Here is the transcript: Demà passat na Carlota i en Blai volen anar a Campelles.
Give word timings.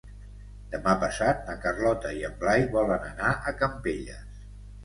Demà 0.71 0.95
passat 1.03 1.43
na 1.49 1.55
Carlota 1.65 2.15
i 2.21 2.23
en 2.31 2.39
Blai 2.41 2.65
volen 2.79 3.07
anar 3.11 3.31
a 3.37 3.55
Campelles. 3.63 4.43